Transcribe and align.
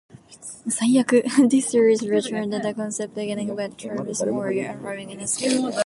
This 0.65 1.67
series 1.69 2.01
restarted 2.07 2.63
the 2.63 2.73
concept, 2.75 3.13
beginning 3.13 3.55
with 3.55 3.77
Travis 3.77 4.23
Morgan 4.25 4.79
arriving 4.83 5.11
in 5.11 5.19
Skartaris. 5.19 5.77